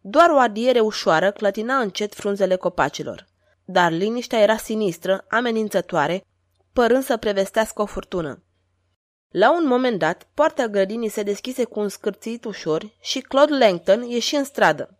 Doar 0.00 0.30
o 0.30 0.38
adiere 0.38 0.80
ușoară 0.80 1.30
clătina 1.30 1.78
încet 1.78 2.14
frunzele 2.14 2.56
copacilor. 2.56 3.26
Dar 3.64 3.92
liniștea 3.92 4.38
era 4.38 4.56
sinistră, 4.56 5.24
amenințătoare, 5.28 6.24
părând 6.72 7.04
să 7.04 7.16
prevestească 7.16 7.82
o 7.82 7.86
furtună. 7.86 8.44
La 9.28 9.52
un 9.52 9.66
moment 9.66 9.98
dat, 9.98 10.28
poarta 10.34 10.66
grădinii 10.66 11.08
se 11.08 11.22
deschise 11.22 11.64
cu 11.64 11.80
un 11.80 11.88
scârțit 11.88 12.44
ușor 12.44 12.96
și 13.00 13.20
Claude 13.20 13.56
Langton 13.56 14.02
ieși 14.02 14.34
în 14.34 14.44
stradă. 14.44 14.98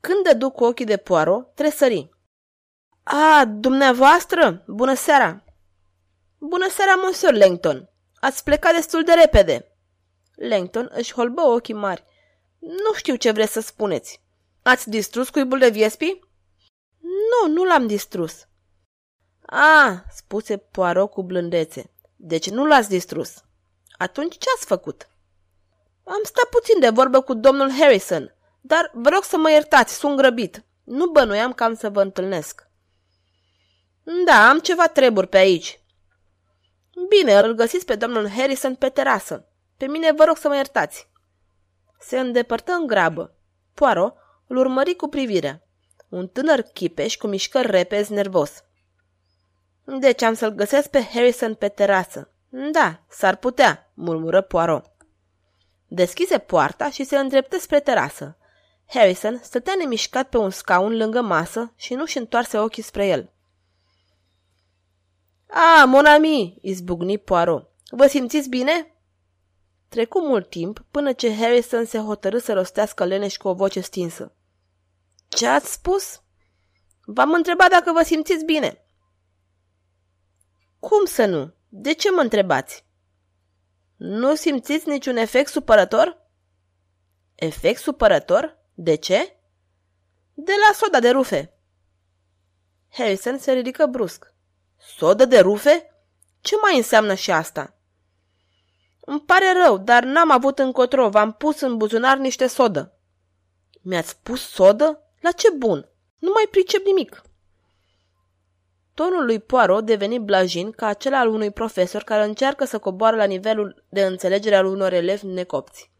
Când 0.00 0.24
dădu 0.24 0.50
cu 0.50 0.64
ochii 0.64 0.84
de 0.84 0.96
poaro, 0.96 1.42
tresări. 1.54 2.10
A, 3.02 3.44
dumneavoastră? 3.44 4.64
Bună 4.66 4.94
seara! 4.94 5.44
Bună 6.38 6.68
seara, 6.68 6.94
monsieur 6.94 7.34
Langton! 7.34 7.90
Ați 8.20 8.44
plecat 8.44 8.74
destul 8.74 9.04
de 9.04 9.12
repede. 9.12 9.76
Langton 10.34 10.90
își 10.92 11.12
holbă 11.12 11.40
ochii 11.40 11.74
mari. 11.74 12.04
Nu 12.58 12.94
știu 12.96 13.16
ce 13.16 13.30
vreți 13.30 13.52
să 13.52 13.60
spuneți. 13.60 14.22
Ați 14.62 14.90
distrus 14.90 15.28
cuibul 15.28 15.58
de 15.58 15.68
viespi? 15.68 16.20
Nu, 17.00 17.52
nu 17.52 17.64
l-am 17.64 17.86
distrus. 17.86 18.47
A, 19.50 20.04
spuse 20.10 20.56
Poirot 20.56 21.10
cu 21.10 21.22
blândețe. 21.22 21.90
Deci 22.16 22.50
nu 22.50 22.66
l-ați 22.66 22.88
distrus. 22.88 23.44
Atunci 23.98 24.38
ce 24.38 24.48
ați 24.56 24.66
făcut? 24.66 25.08
Am 26.04 26.20
stat 26.22 26.44
puțin 26.44 26.80
de 26.80 26.88
vorbă 26.88 27.20
cu 27.20 27.34
domnul 27.34 27.70
Harrison, 27.70 28.34
dar 28.60 28.90
vă 28.94 29.08
rog 29.08 29.22
să 29.22 29.36
mă 29.36 29.50
iertați, 29.50 29.94
sunt 29.94 30.16
grăbit. 30.16 30.64
Nu 30.84 31.06
bănuiam 31.06 31.52
că 31.52 31.64
am 31.64 31.74
să 31.74 31.90
vă 31.90 32.02
întâlnesc. 32.02 32.68
Da, 34.24 34.48
am 34.48 34.58
ceva 34.58 34.86
treburi 34.86 35.26
pe 35.26 35.36
aici. 35.36 35.80
Bine, 37.08 37.38
îl 37.38 37.52
găsiți 37.52 37.84
pe 37.84 37.94
domnul 37.94 38.28
Harrison 38.28 38.74
pe 38.74 38.88
terasă. 38.88 39.48
Pe 39.76 39.86
mine 39.86 40.12
vă 40.12 40.24
rog 40.24 40.36
să 40.36 40.48
mă 40.48 40.54
iertați. 40.54 41.10
Se 42.00 42.18
îndepărtă 42.18 42.72
în 42.72 42.86
grabă. 42.86 43.36
Poirot 43.74 44.14
îl 44.46 44.56
urmări 44.56 44.94
cu 44.94 45.08
privirea. 45.08 45.62
Un 46.08 46.28
tânăr 46.28 46.60
chipeș 46.60 47.16
cu 47.16 47.26
mișcări 47.26 47.70
repezi 47.70 48.12
nervos. 48.12 48.62
Deci 49.96 50.22
am 50.22 50.34
să-l 50.34 50.50
găsesc 50.50 50.88
pe 50.88 51.02
Harrison 51.02 51.54
pe 51.54 51.68
terasă. 51.68 52.30
Da, 52.48 53.00
s-ar 53.10 53.36
putea, 53.36 53.90
murmură 53.94 54.40
Poirot. 54.40 54.90
Deschise 55.86 56.38
poarta 56.38 56.90
și 56.90 57.04
se 57.04 57.18
îndreptă 57.18 57.58
spre 57.58 57.80
terasă. 57.80 58.36
Harrison 58.86 59.40
stătea 59.42 59.74
nemișcat 59.78 60.28
pe 60.28 60.36
un 60.36 60.50
scaun 60.50 60.96
lângă 60.96 61.20
masă 61.20 61.72
și 61.76 61.94
nu-și 61.94 62.18
întoarse 62.18 62.58
ochii 62.58 62.82
spre 62.82 63.06
el. 63.06 63.32
A, 65.50 65.84
mon 65.84 66.04
ami, 66.04 66.58
izbucni 66.62 67.18
Poirot. 67.18 67.70
Vă 67.90 68.06
simțiți 68.06 68.48
bine? 68.48 68.94
Trecu 69.88 70.20
mult 70.20 70.50
timp 70.50 70.84
până 70.90 71.12
ce 71.12 71.34
Harrison 71.34 71.84
se 71.84 71.98
hotărâ 71.98 72.38
să 72.38 72.52
rostească 72.52 73.04
leneș 73.04 73.36
cu 73.36 73.48
o 73.48 73.54
voce 73.54 73.80
stinsă. 73.80 74.32
Ce 75.28 75.46
ați 75.46 75.72
spus? 75.72 76.22
V-am 77.04 77.32
întrebat 77.32 77.70
dacă 77.70 77.92
vă 77.92 78.02
simțiți 78.02 78.44
bine. 78.44 78.82
Cum 80.78 81.04
să 81.04 81.24
nu? 81.24 81.54
De 81.68 81.94
ce 81.94 82.10
mă 82.10 82.20
întrebați? 82.20 82.84
Nu 83.96 84.34
simțiți 84.34 84.88
niciun 84.88 85.16
efect 85.16 85.50
supărător? 85.50 86.26
Efect 87.34 87.80
supărător? 87.80 88.58
De 88.74 88.94
ce? 88.94 89.36
De 90.34 90.52
la 90.68 90.74
soda 90.74 91.00
de 91.00 91.10
rufe. 91.10 91.52
Harrison 92.88 93.38
se 93.38 93.52
ridică 93.52 93.86
brusc. 93.86 94.32
Sodă 94.96 95.24
de 95.24 95.38
rufe? 95.38 95.90
Ce 96.40 96.56
mai 96.62 96.76
înseamnă 96.76 97.14
și 97.14 97.30
asta? 97.30 97.74
Îmi 99.00 99.20
pare 99.20 99.52
rău, 99.52 99.78
dar 99.78 100.04
n-am 100.04 100.30
avut 100.30 100.58
încotro. 100.58 101.08
V-am 101.08 101.32
pus 101.32 101.60
în 101.60 101.76
buzunar 101.76 102.16
niște 102.16 102.46
sodă. 102.46 102.98
Mi-ați 103.82 104.16
pus 104.16 104.48
sodă? 104.48 105.02
La 105.20 105.32
ce 105.32 105.50
bun? 105.50 105.88
Nu 106.18 106.30
mai 106.34 106.46
pricep 106.50 106.84
nimic. 106.84 107.22
Tonul 108.98 109.24
lui 109.24 109.40
Poirot 109.40 109.84
deveni 109.84 110.18
blajin 110.18 110.70
ca 110.70 110.86
acela 110.86 111.18
al 111.18 111.28
unui 111.28 111.50
profesor 111.50 112.02
care 112.02 112.24
încearcă 112.24 112.64
să 112.64 112.78
coboară 112.78 113.16
la 113.16 113.24
nivelul 113.24 113.84
de 113.88 114.04
înțelegere 114.04 114.56
al 114.56 114.66
unor 114.66 114.92
elevi 114.92 115.26
necopți. 115.26 115.90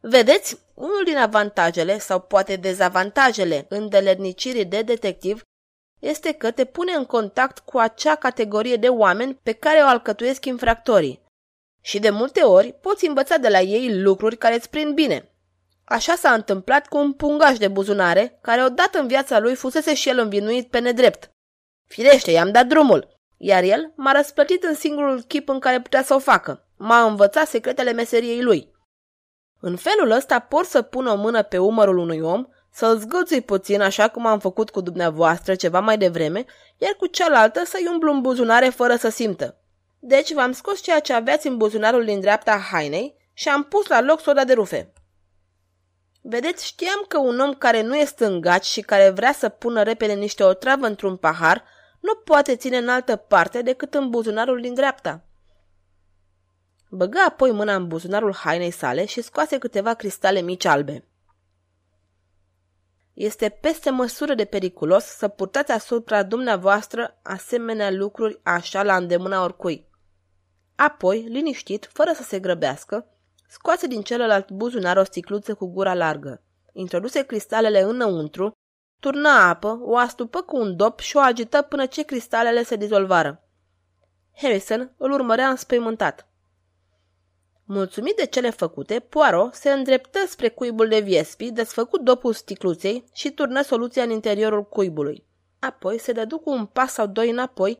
Vedeți, 0.00 0.58
unul 0.74 1.02
din 1.04 1.16
avantajele 1.16 1.98
sau 1.98 2.20
poate 2.20 2.56
dezavantajele 2.56 3.66
îndeletnicirii 3.68 4.64
de 4.64 4.82
detectiv 4.82 5.42
este 5.98 6.32
că 6.32 6.50
te 6.50 6.64
pune 6.64 6.92
în 6.92 7.04
contact 7.04 7.58
cu 7.58 7.78
acea 7.78 8.14
categorie 8.14 8.76
de 8.76 8.88
oameni 8.88 9.34
pe 9.42 9.52
care 9.52 9.78
o 9.78 9.86
alcătuiesc 9.86 10.44
infractorii. 10.44 11.22
Și 11.80 11.98
de 11.98 12.10
multe 12.10 12.40
ori 12.40 12.72
poți 12.80 13.06
învăța 13.06 13.36
de 13.36 13.48
la 13.48 13.60
ei 13.60 14.00
lucruri 14.02 14.36
care 14.36 14.54
îți 14.54 14.70
prind 14.70 14.94
bine. 14.94 15.32
Așa 15.84 16.14
s-a 16.14 16.32
întâmplat 16.32 16.88
cu 16.88 16.96
un 16.96 17.12
pungaș 17.12 17.58
de 17.58 17.68
buzunare, 17.68 18.38
care 18.40 18.64
odată 18.64 18.98
în 18.98 19.06
viața 19.06 19.38
lui 19.38 19.54
fusese 19.54 19.94
și 19.94 20.08
el 20.08 20.18
învinuit 20.18 20.70
pe 20.70 20.78
nedrept. 20.78 21.32
Firește, 21.88 22.30
i-am 22.30 22.50
dat 22.50 22.66
drumul, 22.66 23.08
iar 23.36 23.62
el 23.62 23.92
m-a 23.96 24.12
răsplătit 24.12 24.64
în 24.64 24.74
singurul 24.74 25.22
chip 25.22 25.48
în 25.48 25.58
care 25.58 25.80
putea 25.80 26.02
să 26.02 26.14
o 26.14 26.18
facă. 26.18 26.66
M-a 26.76 27.02
învățat 27.02 27.46
secretele 27.46 27.92
meseriei 27.92 28.42
lui. 28.42 28.70
În 29.60 29.76
felul 29.76 30.10
ăsta 30.10 30.38
pot 30.38 30.64
să 30.64 30.82
pun 30.82 31.06
o 31.06 31.16
mână 31.16 31.42
pe 31.42 31.58
umărul 31.58 31.98
unui 31.98 32.20
om 32.20 32.46
să-l 32.70 32.98
zgâlțui 32.98 33.40
puțin 33.40 33.80
așa 33.80 34.08
cum 34.08 34.26
am 34.26 34.38
făcut 34.38 34.70
cu 34.70 34.80
dumneavoastră 34.80 35.54
ceva 35.54 35.80
mai 35.80 35.98
devreme, 35.98 36.44
iar 36.76 36.92
cu 36.92 37.06
cealaltă 37.06 37.64
să-i 37.64 37.88
umblu 37.90 38.12
în 38.12 38.20
buzunare 38.20 38.68
fără 38.68 38.96
să 38.96 39.08
simtă. 39.08 39.60
Deci 39.98 40.32
v-am 40.32 40.52
scos 40.52 40.80
ceea 40.80 41.00
ce 41.00 41.12
aveați 41.12 41.46
în 41.46 41.56
buzunarul 41.56 42.04
din 42.04 42.20
dreapta 42.20 42.58
hainei 42.70 43.16
și 43.32 43.48
am 43.48 43.64
pus 43.64 43.86
la 43.86 44.00
loc 44.00 44.20
soda 44.20 44.44
de 44.44 44.52
rufe. 44.52 44.92
Vedeți, 46.22 46.66
știam 46.66 47.04
că 47.08 47.18
un 47.18 47.40
om 47.40 47.52
care 47.54 47.82
nu 47.82 47.96
e 47.96 48.04
stângaci 48.04 48.64
și 48.64 48.80
care 48.80 49.10
vrea 49.10 49.32
să 49.32 49.48
pună 49.48 49.82
repede 49.82 50.12
niște 50.12 50.44
otravă 50.44 50.86
într-un 50.86 51.16
pahar 51.16 51.64
nu 52.00 52.14
poate 52.14 52.56
ține 52.56 52.76
în 52.76 52.88
altă 52.88 53.16
parte 53.16 53.62
decât 53.62 53.94
în 53.94 54.10
buzunarul 54.10 54.60
din 54.60 54.74
dreapta. 54.74 55.22
Băga 56.90 57.24
apoi 57.24 57.52
mâna 57.52 57.74
în 57.74 57.88
buzunarul 57.88 58.34
hainei 58.34 58.70
sale 58.70 59.04
și 59.04 59.20
scoase 59.20 59.58
câteva 59.58 59.94
cristale 59.94 60.40
mici 60.40 60.64
albe. 60.64 61.04
Este 63.14 63.48
peste 63.48 63.90
măsură 63.90 64.34
de 64.34 64.44
periculos 64.44 65.04
să 65.04 65.28
purtați 65.28 65.72
asupra 65.72 66.22
dumneavoastră 66.22 67.18
asemenea 67.22 67.90
lucruri 67.90 68.40
așa 68.42 68.82
la 68.82 68.96
îndemâna 68.96 69.42
oricui. 69.42 69.88
Apoi, 70.74 71.20
liniștit, 71.20 71.88
fără 71.92 72.12
să 72.14 72.22
se 72.22 72.38
grăbească, 72.38 73.06
scoase 73.48 73.86
din 73.86 74.02
celălalt 74.02 74.50
buzunar 74.50 74.96
o 74.96 75.04
sticluță 75.04 75.54
cu 75.54 75.66
gura 75.66 75.94
largă. 75.94 76.42
Introduse 76.72 77.22
cristalele 77.22 77.80
înăuntru, 77.80 78.52
turnă 79.00 79.28
apă, 79.28 79.78
o 79.82 79.96
astupă 79.96 80.40
cu 80.40 80.56
un 80.56 80.76
dop 80.76 81.00
și 81.00 81.16
o 81.16 81.20
agită 81.20 81.62
până 81.62 81.86
ce 81.86 82.02
cristalele 82.02 82.62
se 82.62 82.76
dizolvară. 82.76 83.42
Harrison 84.34 84.92
îl 84.96 85.10
urmărea 85.10 85.48
înspăimântat. 85.48 86.28
Mulțumit 87.64 88.16
de 88.16 88.26
cele 88.26 88.50
făcute, 88.50 88.98
Poirot 88.98 89.54
se 89.54 89.70
îndreptă 89.70 90.18
spre 90.28 90.48
cuibul 90.48 90.88
de 90.88 91.00
viespi, 91.00 91.50
desfăcut 91.50 92.00
dopul 92.00 92.32
sticluței 92.32 93.04
și 93.12 93.30
turnă 93.30 93.62
soluția 93.62 94.02
în 94.02 94.10
interiorul 94.10 94.64
cuibului. 94.64 95.26
Apoi 95.58 95.98
se 95.98 96.12
dădu 96.12 96.38
cu 96.38 96.50
un 96.50 96.66
pas 96.66 96.92
sau 96.92 97.06
doi 97.06 97.30
înapoi 97.30 97.76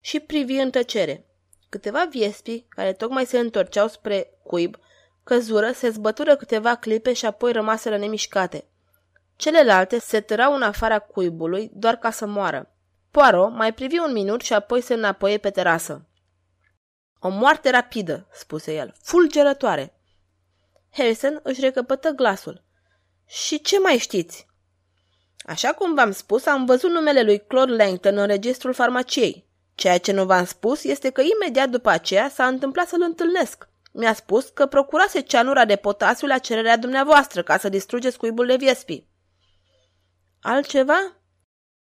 și 0.00 0.20
privi 0.20 0.54
în 0.54 0.70
tăcere. 0.70 1.26
Câteva 1.68 2.06
viespi, 2.10 2.64
care 2.68 2.92
tocmai 2.92 3.26
se 3.26 3.38
întorceau 3.38 3.88
spre 3.88 4.38
cuib, 4.42 4.76
căzură, 5.24 5.72
se 5.72 5.90
zbătură 5.90 6.36
câteva 6.36 6.74
clipe 6.74 7.12
și 7.12 7.26
apoi 7.26 7.52
rămaseră 7.52 7.96
nemișcate. 7.96 8.69
Celelalte 9.40 9.98
se 9.98 10.20
târau 10.20 10.54
în 10.54 10.62
afara 10.62 10.98
cuibului 10.98 11.70
doar 11.74 11.96
ca 11.96 12.10
să 12.10 12.26
moară. 12.26 12.74
Poirot 13.10 13.52
mai 13.52 13.74
privi 13.74 13.98
un 13.98 14.12
minut 14.12 14.40
și 14.40 14.52
apoi 14.52 14.80
se 14.80 14.94
înapoie 14.94 15.38
pe 15.38 15.50
terasă. 15.50 16.08
O 17.20 17.28
moarte 17.28 17.70
rapidă, 17.70 18.28
spuse 18.32 18.74
el, 18.74 18.94
fulgerătoare. 19.02 20.00
Harrison 20.92 21.40
își 21.42 21.60
recăpătă 21.60 22.10
glasul. 22.10 22.64
Și 23.26 23.60
ce 23.60 23.78
mai 23.78 23.98
știți? 23.98 24.46
Așa 25.38 25.72
cum 25.72 25.94
v-am 25.94 26.12
spus, 26.12 26.46
am 26.46 26.64
văzut 26.64 26.90
numele 26.90 27.22
lui 27.22 27.46
Claude 27.46 27.72
Langton 27.72 28.18
în 28.18 28.26
registrul 28.26 28.72
farmaciei. 28.72 29.48
Ceea 29.74 29.98
ce 29.98 30.12
nu 30.12 30.24
v-am 30.24 30.44
spus 30.44 30.84
este 30.84 31.10
că 31.10 31.20
imediat 31.20 31.68
după 31.68 31.88
aceea 31.88 32.28
s-a 32.28 32.46
întâmplat 32.46 32.88
să-l 32.88 33.02
întâlnesc. 33.02 33.68
Mi-a 33.92 34.14
spus 34.14 34.48
că 34.48 34.66
procurase 34.66 35.20
ceanura 35.20 35.64
de 35.64 35.76
potasiu 35.76 36.26
la 36.26 36.38
cererea 36.38 36.76
dumneavoastră 36.76 37.42
ca 37.42 37.58
să 37.58 37.68
distrugeți 37.68 38.18
cuibul 38.18 38.46
de 38.46 38.56
viespi. 38.56 39.08
Altceva? 40.40 41.16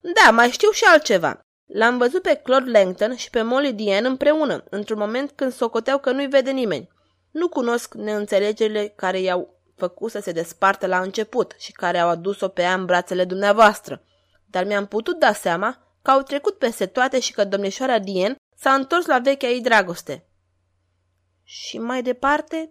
Da, 0.00 0.30
mai 0.30 0.50
știu 0.50 0.70
și 0.70 0.84
altceva. 0.84 1.40
L-am 1.66 1.98
văzut 1.98 2.22
pe 2.22 2.34
Claude 2.34 2.70
Langton 2.70 3.16
și 3.16 3.30
pe 3.30 3.42
Molly 3.42 3.72
Diane 3.72 4.06
împreună, 4.06 4.64
într-un 4.70 4.98
moment 4.98 5.30
când 5.30 5.52
socoteau 5.52 5.98
că 5.98 6.10
nu-i 6.10 6.26
vede 6.26 6.50
nimeni. 6.50 6.88
Nu 7.30 7.48
cunosc 7.48 7.94
neînțelegerile 7.94 8.92
care 8.96 9.20
i-au 9.20 9.60
făcut 9.76 10.10
să 10.10 10.20
se 10.20 10.32
despartă 10.32 10.86
la 10.86 11.00
început 11.00 11.54
și 11.58 11.72
care 11.72 11.98
au 11.98 12.08
adus-o 12.08 12.48
pe 12.48 12.62
ea 12.62 12.74
în 12.74 12.84
brațele 12.84 13.24
dumneavoastră, 13.24 14.02
dar 14.46 14.64
mi-am 14.64 14.86
putut 14.86 15.18
da 15.18 15.32
seama 15.32 15.98
că 16.02 16.10
au 16.10 16.22
trecut 16.22 16.58
peste 16.58 16.86
toate 16.86 17.20
și 17.20 17.32
că 17.32 17.44
domnișoara 17.44 17.98
Diane 17.98 18.36
s-a 18.56 18.72
întors 18.72 19.06
la 19.06 19.18
vechea 19.18 19.46
ei 19.46 19.60
dragoste. 19.60 20.26
Și 21.42 21.78
mai 21.78 22.02
departe? 22.02 22.70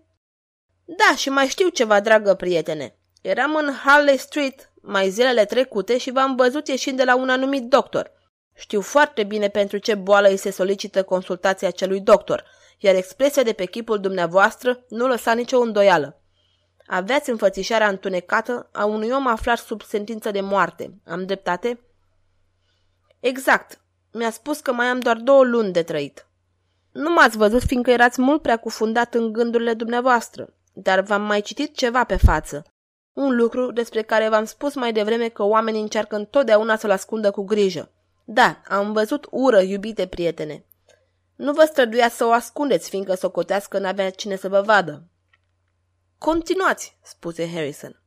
Da, 0.86 1.16
și 1.16 1.30
mai 1.30 1.48
știu 1.48 1.70
ceva, 1.70 2.00
dragă 2.00 2.34
prietene. 2.34 2.98
Eram 3.22 3.56
în 3.56 3.74
Harley 3.74 4.18
Street 4.18 4.72
mai 4.86 5.10
zilele 5.10 5.46
trecute 5.46 5.98
și 5.98 6.12
v-am 6.12 6.36
văzut 6.36 6.68
ieșind 6.68 6.98
de 6.98 7.04
la 7.04 7.16
un 7.16 7.30
anumit 7.30 7.64
doctor. 7.64 8.12
Știu 8.54 8.82
foarte 8.82 9.24
bine 9.24 9.48
pentru 9.48 9.78
ce 9.78 9.96
boală 9.96 10.28
îi 10.28 10.38
se 10.38 10.52
solicită 10.52 11.04
consultația 11.04 11.68
acelui 11.68 12.00
doctor, 12.00 12.44
iar 12.80 12.96
expresia 12.96 13.44
de 13.44 13.54
pe 13.54 13.66
chipul 13.66 14.00
dumneavoastră 14.00 14.86
nu 14.90 15.08
lăsa 15.08 15.34
nicio 15.34 15.60
îndoială. 15.60 16.22
Aveați 16.86 17.30
înfățișarea 17.30 17.88
întunecată 17.88 18.70
a 18.72 18.86
unui 18.86 19.10
om 19.12 19.28
aflat 19.28 19.58
sub 19.58 19.82
sentință 19.82 20.32
de 20.32 20.42
moarte. 20.42 21.02
Am 21.06 21.26
dreptate? 21.26 21.80
Exact. 23.20 23.80
Mi-a 24.12 24.32
spus 24.32 24.60
că 24.60 24.74
mai 24.74 24.86
am 24.86 25.00
doar 25.00 25.18
două 25.18 25.44
luni 25.44 25.72
de 25.72 25.84
trăit. 25.84 26.28
Nu 26.92 27.14
m-ați 27.14 27.38
văzut 27.38 27.62
fiindcă 27.62 27.92
erați 27.92 28.22
mult 28.22 28.42
prea 28.42 28.58
cufundat 28.58 29.14
în 29.14 29.32
gândurile 29.32 29.74
dumneavoastră, 29.74 30.54
dar 30.74 31.00
v-am 31.00 31.22
mai 31.22 31.42
citit 31.42 31.76
ceva 31.76 32.04
pe 32.04 32.16
față. 32.16 32.75
Un 33.16 33.36
lucru 33.36 33.72
despre 33.72 34.02
care 34.02 34.30
v-am 34.30 34.46
spus 34.46 34.76
mai 34.76 34.94
devreme 34.94 35.28
că 35.28 35.44
oamenii 35.44 35.82
încearcă 35.82 36.16
întotdeauna 36.16 36.76
să-l 36.76 36.92
ascundă 36.92 37.32
cu 37.32 37.44
grijă. 37.44 37.92
Da, 38.26 38.62
am 38.68 38.94
văzut 38.94 39.28
ură, 39.32 39.62
iubite 39.62 40.08
prietene. 40.08 40.66
Nu 41.36 41.54
vă 41.54 41.64
străduiați 41.64 42.16
să 42.16 42.26
o 42.26 42.32
ascundeți, 42.32 42.90
fiindcă 42.90 43.14
socoteați 43.14 43.70
că 43.70 43.80
n-avea 43.80 44.10
cine 44.10 44.36
să 44.36 44.50
vă 44.50 44.62
vadă. 44.62 45.08
Continuați, 46.18 46.98
spuse 47.04 47.50
Harrison. 47.54 48.02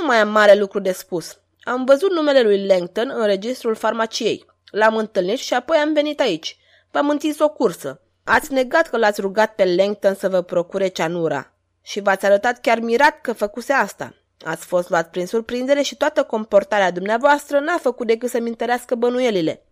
Nu 0.00 0.06
mai 0.06 0.20
am 0.20 0.28
mare 0.28 0.54
lucru 0.54 0.80
de 0.80 0.92
spus. 0.92 1.40
Am 1.60 1.84
văzut 1.84 2.10
numele 2.10 2.42
lui 2.42 2.66
Langton 2.66 3.10
în 3.14 3.26
registrul 3.26 3.74
farmaciei. 3.74 4.46
L-am 4.70 4.96
întâlnit 4.96 5.38
și 5.38 5.54
apoi 5.54 5.76
am 5.76 5.92
venit 5.92 6.20
aici. 6.20 6.58
V-am 6.90 7.10
întins 7.10 7.38
o 7.38 7.48
cursă. 7.48 8.00
Ați 8.24 8.52
negat 8.52 8.88
că 8.88 8.96
l-ați 8.96 9.20
rugat 9.20 9.54
pe 9.54 9.74
Langton 9.74 10.14
să 10.14 10.28
vă 10.28 10.42
procure 10.42 10.88
ceanura. 10.88 11.55
Și 11.86 12.00
v-ați 12.00 12.24
arătat 12.24 12.60
chiar 12.60 12.78
mirat 12.78 13.20
că 13.20 13.32
făcuse 13.32 13.72
asta. 13.72 14.14
Ați 14.44 14.66
fost 14.66 14.88
luat 14.88 15.10
prin 15.10 15.26
surprindere 15.26 15.82
și 15.82 15.96
toată 15.96 16.24
comportarea 16.24 16.90
dumneavoastră 16.90 17.60
n-a 17.60 17.78
făcut 17.78 18.06
decât 18.06 18.30
să-mi 18.30 18.48
întărească 18.48 18.94
bănuielile. 18.94 19.64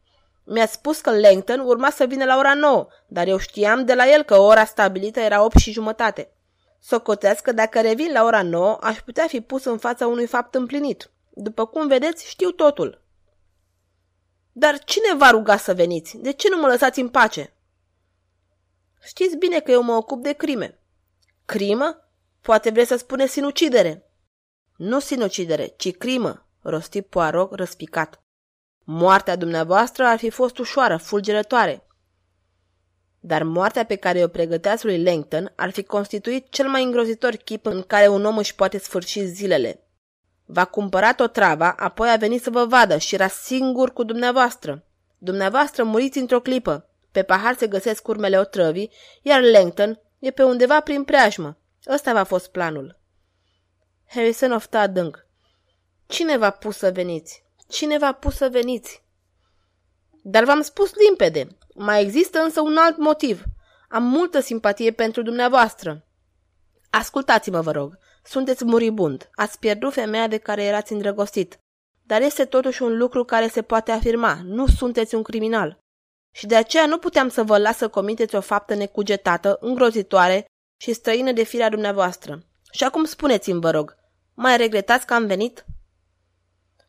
Mi-a 0.44 0.66
spus 0.66 1.00
că 1.00 1.18
Langton 1.20 1.60
urma 1.60 1.90
să 1.90 2.04
vină 2.04 2.24
la 2.24 2.36
ora 2.36 2.54
9, 2.54 2.86
dar 3.06 3.26
eu 3.26 3.38
știam 3.38 3.84
de 3.84 3.94
la 3.94 4.12
el 4.12 4.22
că 4.22 4.36
ora 4.36 4.64
stabilită 4.64 5.20
era 5.20 5.44
8 5.44 5.56
și 5.56 5.72
jumătate. 5.72 6.32
Socotească 6.80 7.50
că 7.50 7.56
dacă 7.56 7.80
revin 7.80 8.12
la 8.12 8.24
ora 8.24 8.42
9, 8.42 8.78
aș 8.80 9.00
putea 9.00 9.26
fi 9.26 9.40
pus 9.40 9.64
în 9.64 9.78
fața 9.78 10.06
unui 10.06 10.26
fapt 10.26 10.54
împlinit. 10.54 11.10
După 11.30 11.66
cum 11.66 11.86
vedeți, 11.86 12.28
știu 12.28 12.50
totul. 12.50 13.02
Dar 14.52 14.78
cine 14.78 15.14
v-a 15.16 15.30
rugat 15.30 15.60
să 15.60 15.74
veniți? 15.74 16.16
De 16.16 16.32
ce 16.32 16.48
nu 16.48 16.60
mă 16.60 16.66
lăsați 16.66 17.00
în 17.00 17.08
pace? 17.08 17.54
Știți 19.02 19.36
bine 19.36 19.60
că 19.60 19.70
eu 19.70 19.82
mă 19.82 19.92
ocup 19.92 20.22
de 20.22 20.32
crime. 20.32 20.78
Crimă? 21.44 22.03
Poate 22.44 22.70
vreți 22.70 22.88
să 22.88 22.96
spuneți 22.96 23.32
sinucidere. 23.32 24.10
Nu 24.76 25.00
sinucidere, 25.00 25.66
ci 25.76 25.96
crimă, 25.96 26.46
rosti 26.62 27.02
Poirot 27.02 27.52
răspicat. 27.52 28.22
Moartea 28.84 29.36
dumneavoastră 29.36 30.04
ar 30.04 30.18
fi 30.18 30.30
fost 30.30 30.58
ușoară, 30.58 30.96
fulgerătoare. 30.96 31.86
Dar 33.20 33.42
moartea 33.42 33.84
pe 33.84 33.96
care 33.96 34.24
o 34.24 34.28
pregăteați 34.28 34.84
lui 34.84 35.02
Langton 35.02 35.52
ar 35.56 35.70
fi 35.70 35.82
constituit 35.82 36.50
cel 36.50 36.68
mai 36.68 36.82
îngrozitor 36.82 37.34
chip 37.34 37.66
în 37.66 37.82
care 37.82 38.08
un 38.08 38.24
om 38.24 38.36
își 38.36 38.54
poate 38.54 38.78
sfârși 38.78 39.26
zilele. 39.26 39.86
V-a 40.44 40.64
cumpărat 40.64 41.20
o 41.20 41.26
travă, 41.26 41.64
apoi 41.64 42.10
a 42.10 42.16
venit 42.16 42.42
să 42.42 42.50
vă 42.50 42.64
vadă 42.64 42.98
și 42.98 43.14
era 43.14 43.28
singur 43.28 43.92
cu 43.92 44.02
dumneavoastră. 44.02 44.84
Dumneavoastră 45.18 45.84
muriți 45.84 46.18
într-o 46.18 46.40
clipă. 46.40 46.88
Pe 47.12 47.22
pahar 47.22 47.56
se 47.56 47.66
găsesc 47.66 48.08
urmele 48.08 48.38
otrăvii, 48.38 48.90
iar 49.22 49.42
Langton 49.42 50.00
e 50.18 50.30
pe 50.30 50.42
undeva 50.42 50.80
prin 50.80 51.04
preajmă. 51.04 51.58
Ăsta 51.88 52.12
v-a 52.12 52.24
fost 52.24 52.50
planul. 52.50 53.00
Harrison 54.08 54.52
ofta 54.52 54.80
adânc. 54.80 55.26
Cine 56.06 56.36
v-a 56.36 56.50
pus 56.50 56.76
să 56.76 56.90
veniți? 56.90 57.44
Cine 57.68 57.98
v-a 57.98 58.12
pus 58.12 58.36
să 58.36 58.48
veniți? 58.48 59.04
Dar 60.22 60.44
v-am 60.44 60.62
spus 60.62 60.90
limpede. 60.94 61.56
Mai 61.74 62.02
există 62.02 62.38
însă 62.38 62.60
un 62.60 62.76
alt 62.76 62.96
motiv. 62.96 63.42
Am 63.88 64.02
multă 64.02 64.40
simpatie 64.40 64.92
pentru 64.92 65.22
dumneavoastră. 65.22 66.06
Ascultați-mă, 66.90 67.60
vă 67.60 67.70
rog. 67.70 67.98
Sunteți 68.24 68.64
muribund. 68.64 69.30
Ați 69.34 69.58
pierdut 69.58 69.92
femeia 69.92 70.26
de 70.26 70.38
care 70.38 70.62
erați 70.62 70.92
îndrăgostit. 70.92 71.58
Dar 72.02 72.22
este 72.22 72.44
totuși 72.44 72.82
un 72.82 72.96
lucru 72.96 73.24
care 73.24 73.48
se 73.48 73.62
poate 73.62 73.92
afirma. 73.92 74.40
Nu 74.44 74.66
sunteți 74.66 75.14
un 75.14 75.22
criminal. 75.22 75.78
Și 76.30 76.46
de 76.46 76.56
aceea 76.56 76.86
nu 76.86 76.98
puteam 76.98 77.28
să 77.28 77.42
vă 77.42 77.58
las 77.58 77.76
să 77.76 77.88
comiteți 77.88 78.34
o 78.34 78.40
faptă 78.40 78.74
necugetată, 78.74 79.56
îngrozitoare 79.60 80.44
și 80.84 80.92
străină 80.92 81.32
de 81.32 81.42
firea 81.42 81.68
dumneavoastră. 81.68 82.42
Și 82.70 82.84
acum 82.84 83.04
spuneți-mi, 83.04 83.60
vă 83.60 83.70
rog, 83.70 83.96
mai 84.34 84.56
regretați 84.56 85.06
că 85.06 85.14
am 85.14 85.26
venit? 85.26 85.64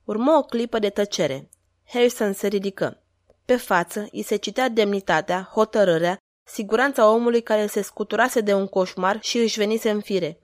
Urmă 0.03 0.31
o 0.31 0.41
clipă 0.41 0.79
de 0.79 0.89
tăcere. 0.89 1.49
Harrison 1.85 2.33
se 2.33 2.47
ridică. 2.47 3.03
Pe 3.45 3.55
față 3.55 4.07
îi 4.11 4.23
se 4.23 4.35
citea 4.35 4.69
demnitatea, 4.69 5.49
hotărârea, 5.53 6.17
siguranța 6.43 7.09
omului 7.09 7.41
care 7.41 7.67
se 7.67 7.81
scuturase 7.81 8.41
de 8.41 8.53
un 8.53 8.67
coșmar 8.67 9.19
și 9.21 9.37
își 9.37 9.57
venise 9.57 9.89
în 9.89 10.01
fire. 10.01 10.39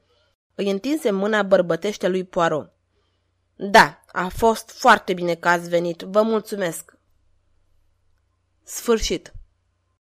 Îi 0.56 0.70
întinse 0.70 1.12
mâna 1.12 1.44
bărbătește 1.44 2.08
lui 2.08 2.24
Poirot. 2.24 2.74
Da, 3.56 4.02
a 4.12 4.28
fost 4.28 4.70
foarte 4.70 5.14
bine 5.14 5.36
că 5.36 5.48
ați 5.48 5.70
venit. 5.70 6.02
Vă 6.02 6.22
mulțumesc. 6.22 6.98
Sfârșit. 8.64 9.34